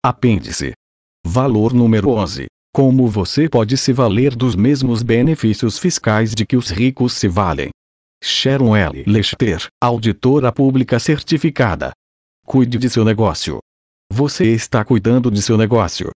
[0.00, 0.74] Apêndice.
[1.26, 2.46] Valor número 11.
[2.72, 7.70] Como você pode se valer dos mesmos benefícios fiscais de que os ricos se valem?
[8.22, 9.02] Sharon L.
[9.04, 11.90] Lechter, auditora pública certificada.
[12.46, 13.58] Cuide de seu negócio.
[14.12, 16.10] Você está cuidando de seu negócio.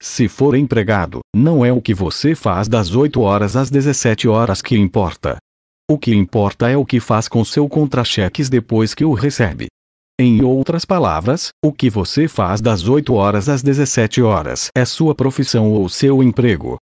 [0.00, 4.62] Se for empregado, não é o que você faz das 8 horas às 17 horas
[4.62, 5.36] que importa.
[5.90, 9.66] O que importa é o que faz com seu contra-cheques depois que o recebe.
[10.18, 15.14] Em outras palavras, o que você faz das 8 horas às 17 horas é sua
[15.14, 16.78] profissão ou seu emprego.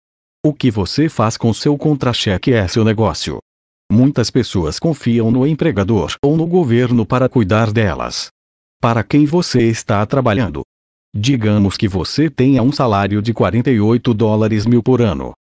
[0.45, 3.39] O que você faz com seu contra-cheque é seu negócio.
[3.91, 8.29] Muitas pessoas confiam no empregador ou no governo para cuidar delas.
[8.79, 10.61] Para quem você está trabalhando?
[11.17, 15.33] Digamos que você tenha um salário de 48 dólares mil por ano.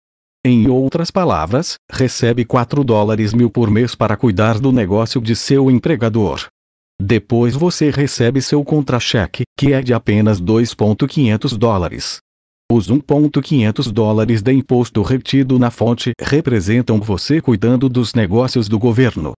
[0.42, 5.70] Em outras palavras, recebe 4 dólares mil por mês para cuidar do negócio de seu
[5.70, 6.46] empregador.
[7.00, 12.18] Depois você recebe seu contra-cheque, que é de apenas 2.500 dólares.
[12.70, 19.34] Os 1.500 dólares de imposto retido na fonte representam você cuidando dos negócios do governo.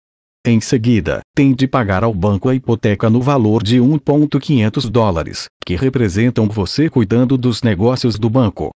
[0.44, 5.76] Em seguida, tem de pagar ao banco a hipoteca no valor de 1.500 dólares, que
[5.76, 8.70] representam você cuidando dos negócios do banco.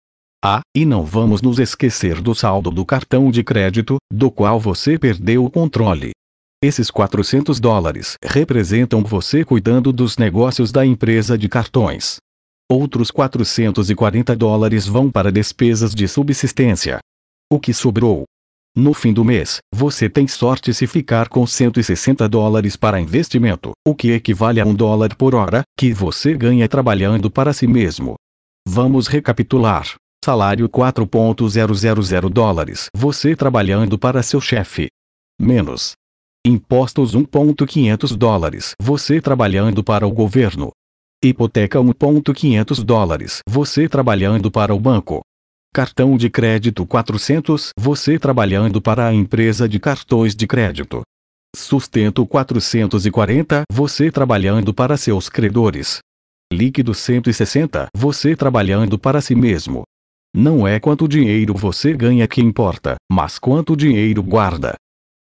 [0.43, 4.99] Ah, e não vamos nos esquecer do saldo do cartão de crédito, do qual você
[4.99, 6.11] perdeu o controle.
[6.63, 12.19] Esses 400 dólares representam você cuidando dos negócios da empresa de cartões.
[12.71, 16.99] Outros 440 dólares vão para despesas de subsistência.
[17.51, 18.23] O que sobrou,
[18.73, 23.93] no fim do mês, você tem sorte se ficar com 160 dólares para investimento, o
[23.93, 28.15] que equivale a um dólar por hora, que você ganha trabalhando para si mesmo.
[28.65, 29.95] Vamos recapitular.
[30.23, 32.85] Salário 4.000 dólares.
[32.95, 34.87] Você trabalhando para seu chefe.
[35.37, 35.91] Menos.
[36.45, 38.73] Impostos 1.500 dólares.
[38.77, 40.71] Você trabalhando para o governo.
[41.23, 43.39] Hipoteca 1.500 dólares.
[43.47, 45.21] Você trabalhando para o banco.
[45.73, 51.01] Cartão de crédito 400, você trabalhando para a empresa de cartões de crédito.
[51.55, 55.99] Sustento 440, você trabalhando para seus credores.
[56.51, 59.83] Líquido 160, você trabalhando para si mesmo.
[60.35, 64.75] Não é quanto dinheiro você ganha que importa, mas quanto dinheiro guarda.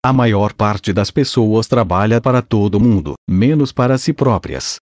[0.02, 4.76] A maior parte das pessoas trabalha para todo mundo, menos para si próprias.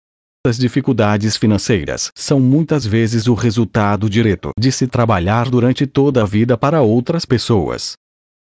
[0.47, 6.27] As dificuldades financeiras são muitas vezes o resultado direto de se trabalhar durante toda a
[6.27, 7.95] vida para outras pessoas.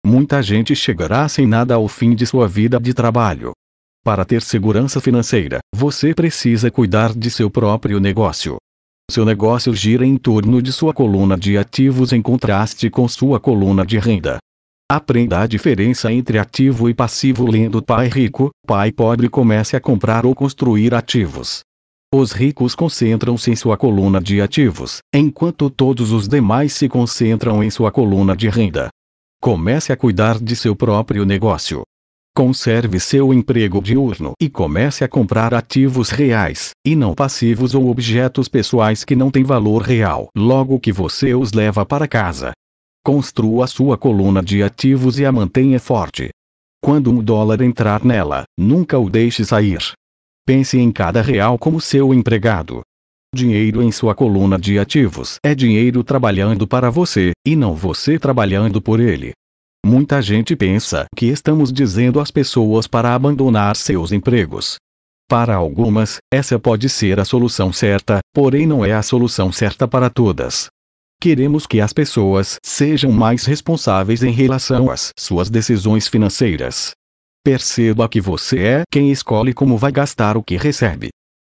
[0.06, 3.54] Muita gente chegará sem nada ao fim de sua vida de trabalho.
[4.04, 8.58] Para ter segurança financeira, você precisa cuidar de seu próprio negócio.
[9.10, 13.86] Seu negócio gira em torno de sua coluna de ativos em contraste com sua coluna
[13.86, 14.40] de renda.
[14.88, 20.28] Aprenda a diferença entre ativo e passivo lendo Pai Rico, Pai Pobre comece a comprar
[20.28, 21.62] ou construir ativos.
[22.14, 27.72] Os ricos concentram-se em sua coluna de ativos, enquanto todos os demais se concentram em
[27.72, 28.90] sua coluna de renda.
[29.42, 31.82] Comece a cuidar de seu próprio negócio.
[32.36, 38.48] Conserve seu emprego diurno e comece a comprar ativos reais, e não passivos ou objetos
[38.48, 42.52] pessoais que não têm valor real, logo que você os leva para casa.
[43.06, 46.32] Construa sua coluna de ativos e a mantenha forte.
[46.84, 49.78] Quando um dólar entrar nela, nunca o deixe sair.
[50.44, 52.82] Pense em cada real como seu empregado.
[53.32, 58.82] Dinheiro em sua coluna de ativos é dinheiro trabalhando para você, e não você trabalhando
[58.82, 59.34] por ele.
[59.86, 64.78] Muita gente pensa que estamos dizendo às pessoas para abandonar seus empregos.
[65.30, 70.10] Para algumas, essa pode ser a solução certa, porém não é a solução certa para
[70.10, 70.70] todas.
[71.26, 76.92] Queremos que as pessoas sejam mais responsáveis em relação às suas decisões financeiras.
[77.44, 81.10] Perceba que você é quem escolhe como vai gastar o que recebe.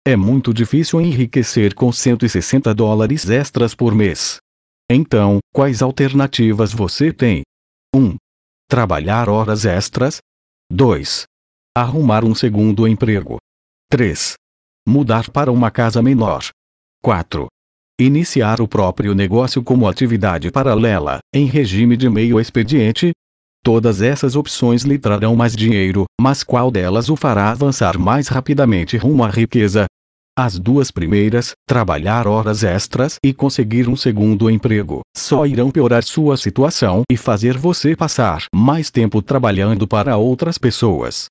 [0.05, 4.39] É muito difícil enriquecer com 160 dólares extras por mês.
[4.91, 7.43] Então, quais alternativas você tem?
[7.95, 8.17] 1.
[8.69, 10.19] Trabalhar horas extras.
[10.73, 11.27] 2.
[11.77, 13.37] Arrumar um segundo emprego.
[13.89, 14.35] 3.
[14.85, 16.43] Mudar para uma casa menor.
[17.05, 17.47] 4.
[18.01, 23.13] Iniciar o próprio negócio como atividade paralela, em regime de meio expediente,
[23.63, 28.97] Todas essas opções lhe trarão mais dinheiro, mas qual delas o fará avançar mais rapidamente
[28.97, 29.85] rumo à riqueza?
[30.35, 36.39] As duas primeiras, trabalhar horas extras e conseguir um segundo emprego, só irão piorar sua
[36.39, 41.27] situação e fazer você passar mais tempo trabalhando para outras pessoas.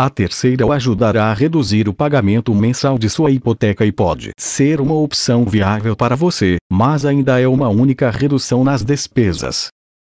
[0.00, 4.80] A terceira o ajudará a reduzir o pagamento mensal de sua hipoteca e pode ser
[4.80, 9.68] uma opção viável para você, mas ainda é uma única redução nas despesas.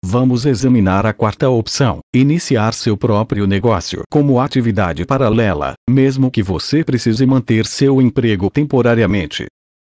[0.01, 6.81] Vamos examinar a quarta opção: iniciar seu próprio negócio como atividade paralela, mesmo que você
[6.81, 9.47] precise manter seu emprego temporariamente.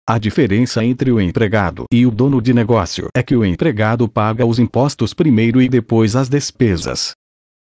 [0.08, 4.46] A diferença entre o empregado e o dono de negócio é que o empregado paga
[4.46, 7.12] os impostos primeiro e depois as despesas.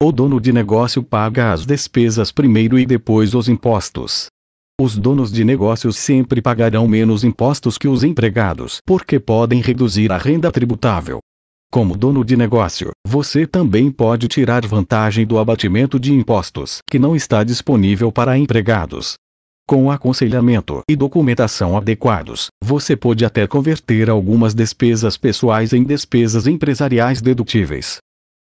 [0.01, 4.27] O dono de negócio paga as despesas primeiro e depois os impostos.
[4.79, 10.17] Os donos de negócios sempre pagarão menos impostos que os empregados, porque podem reduzir a
[10.17, 11.19] renda tributável.
[11.69, 17.13] Como dono de negócio, você também pode tirar vantagem do abatimento de impostos, que não
[17.13, 19.15] está disponível para empregados.
[19.67, 27.21] Com aconselhamento e documentação adequados, você pode até converter algumas despesas pessoais em despesas empresariais
[27.21, 27.99] dedutíveis.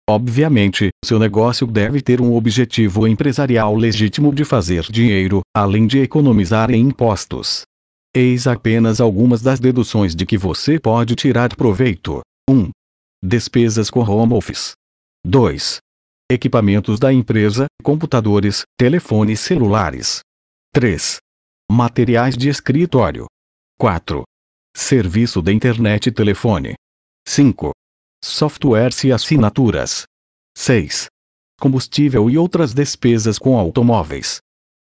[0.09, 6.71] Obviamente, seu negócio deve ter um objetivo empresarial legítimo de fazer dinheiro, além de economizar
[6.71, 7.63] em impostos.
[8.15, 12.21] Eis apenas algumas das deduções de que você pode tirar proveito.
[12.49, 12.69] 1.
[13.21, 14.71] Despesas com home office.
[15.25, 15.79] 2.
[16.31, 20.21] Equipamentos da empresa, computadores, telefones celulares.
[20.73, 21.17] 3.
[21.69, 23.25] Materiais de escritório.
[23.77, 24.23] 4.
[24.75, 26.75] Serviço de internet e telefone.
[27.27, 27.71] 5.
[28.23, 30.03] Softwares e assinaturas.
[30.57, 31.07] 6.
[31.59, 34.39] Combustível e outras despesas com automóveis.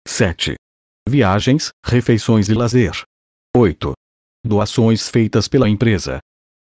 [0.07, 0.55] 7.
[1.07, 3.03] Viagens, refeições e lazer.
[3.55, 3.93] 8.
[4.45, 6.19] Doações feitas pela empresa.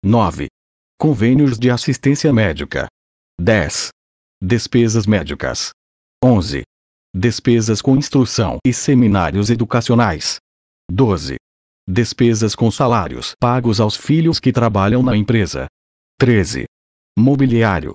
[0.04, 0.48] 9.
[0.98, 2.88] Convênios de assistência médica.
[3.40, 3.90] 10.
[4.42, 5.70] Despesas médicas.
[6.22, 6.62] 11.
[7.14, 10.38] Despesas com instrução e seminários educacionais.
[10.90, 11.36] 12.
[11.88, 15.66] Despesas com salários pagos aos filhos que trabalham na empresa.
[16.18, 16.64] 13.
[17.18, 17.92] Mobiliário.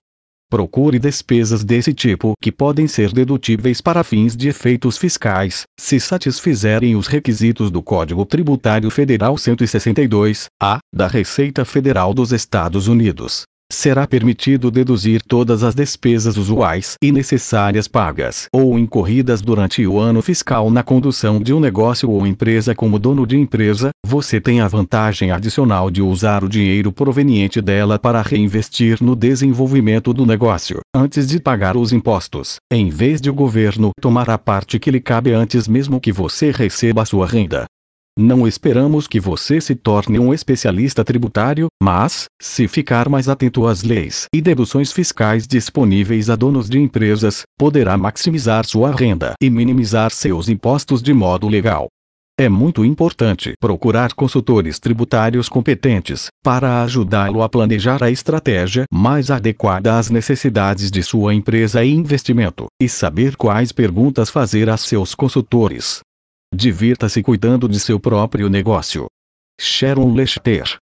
[0.48, 6.96] Procure despesas desse tipo que podem ser dedutíveis para fins de efeitos fiscais, se satisfizerem
[6.96, 14.70] os requisitos do Código Tributário Federal 162-A, da Receita Federal dos Estados Unidos será permitido
[14.70, 20.84] deduzir todas as despesas usuais e necessárias pagas ou incorridas durante o ano fiscal na
[20.84, 25.90] condução de um negócio ou empresa como dono de empresa, você tem a vantagem adicional
[25.90, 31.78] de usar o dinheiro proveniente dela para reinvestir no desenvolvimento do negócio, antes de pagar
[31.78, 36.00] os impostos, em vez de o governo tomar a parte que lhe cabe antes mesmo
[36.00, 37.66] que você receba sua renda.
[38.20, 43.84] Não esperamos que você se torne um especialista tributário, mas, se ficar mais atento às
[43.84, 50.12] leis e deduções fiscais disponíveis a donos de empresas, poderá maximizar sua renda e minimizar
[50.12, 51.88] seus impostos de modo legal.
[52.38, 59.98] É muito importante procurar consultores tributários competentes para ajudá-lo a planejar a estratégia mais adequada
[59.98, 66.02] às necessidades de sua empresa e investimento, e saber quais perguntas fazer a seus consultores.
[66.54, 69.08] Divirta-se cuidando de seu próprio negócio.
[69.58, 70.82] Sharon Lechter